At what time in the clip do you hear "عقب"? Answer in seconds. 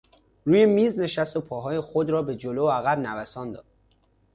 2.71-2.99